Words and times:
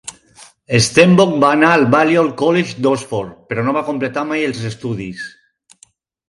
Stenbock 0.85 1.35
va 1.43 1.51
anar 1.57 1.69
al 1.73 1.85
Balliol 1.95 2.31
College 2.39 2.81
d'Oxford 2.87 3.37
però 3.53 3.67
no 3.69 3.75
va 3.77 3.85
completar 3.91 4.25
mai 4.33 4.49
els 4.49 4.65
estudis. 4.73 5.29